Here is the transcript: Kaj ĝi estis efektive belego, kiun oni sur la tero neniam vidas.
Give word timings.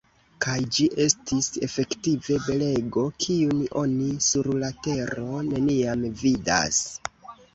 Kaj 0.43 0.53
ĝi 0.75 0.85
estis 1.03 1.49
efektive 1.67 2.37
belego, 2.45 3.03
kiun 3.25 3.61
oni 3.83 4.09
sur 4.29 4.49
la 4.63 4.69
tero 4.87 5.27
neniam 5.51 6.09
vidas. 6.23 6.83